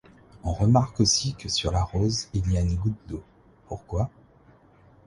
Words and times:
On 0.43 0.51
remarque 0.53 0.99
aussi 0.99 1.35
que 1.35 1.47
sur 1.47 1.71
la 1.71 1.83
rose 1.83 2.27
il 2.33 2.51
y 2.51 2.57
a 2.57 2.61
une 2.61 2.73
goutte 2.75 3.07
d'eau, 3.07 3.23
pourquoi? 3.67 4.09